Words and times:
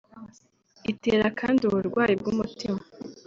Itera 0.91 1.27
kandi 1.39 1.61
uburwayi 1.69 2.13
bw’umutima 2.19 2.79